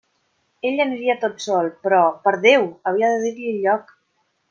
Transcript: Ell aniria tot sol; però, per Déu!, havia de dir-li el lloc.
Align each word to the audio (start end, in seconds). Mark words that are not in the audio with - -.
Ell 0.69 0.81
aniria 0.85 1.17
tot 1.25 1.45
sol; 1.45 1.71
però, 1.85 2.01
per 2.25 2.35
Déu!, 2.49 2.69
havia 2.93 3.15
de 3.15 3.25
dir-li 3.31 3.55
el 3.55 3.65
lloc. 3.69 3.99